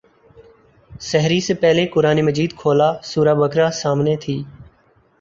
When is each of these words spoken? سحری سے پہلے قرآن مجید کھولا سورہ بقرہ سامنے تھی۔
سحری 1.01 1.39
سے 1.41 1.53
پہلے 1.53 1.85
قرآن 1.87 2.21
مجید 2.25 2.51
کھولا 2.57 2.91
سورہ 3.03 3.33
بقرہ 3.35 3.69
سامنے 3.73 4.15
تھی۔ 4.17 4.43